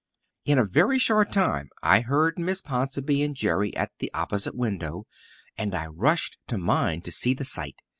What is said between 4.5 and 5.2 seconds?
window,